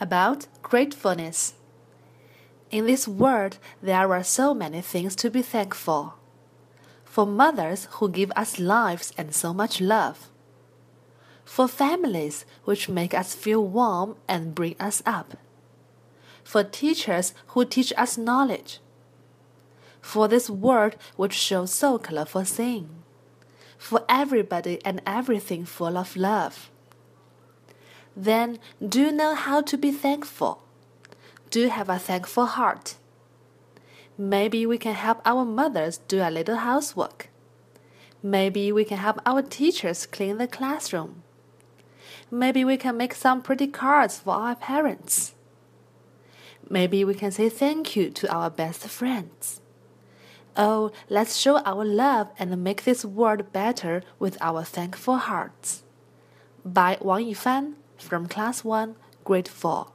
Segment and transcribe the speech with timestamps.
[0.00, 1.54] about gratefulness.
[2.70, 6.14] In this world, there are so many things to be thankful.
[7.04, 10.28] For mothers who give us lives and so much love.
[11.44, 15.38] For families which make us feel warm and bring us up.
[16.44, 18.80] For teachers who teach us knowledge.
[20.02, 23.02] For this world which shows so colorful thing.
[23.78, 26.70] For everybody and everything full of love.
[28.18, 30.60] Then do you know how to be thankful?
[31.50, 32.96] Do you have a thankful heart?
[34.18, 37.28] Maybe we can help our mothers do a little housework.
[38.20, 41.22] Maybe we can help our teachers clean the classroom.
[42.28, 45.34] Maybe we can make some pretty cards for our parents.
[46.68, 49.60] Maybe we can say thank you to our best friends.
[50.56, 55.84] Oh, let's show our love and make this world better with our thankful hearts.
[56.64, 59.92] By Wang Yifan from Class 1, Grade 4.